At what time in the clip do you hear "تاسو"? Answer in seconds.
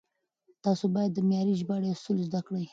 0.65-0.85